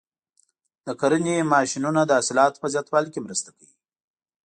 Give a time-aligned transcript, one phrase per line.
[0.85, 3.73] د کرنې ماشینونه د حاصلاتو په زیاتوالي کې مرسته کوي.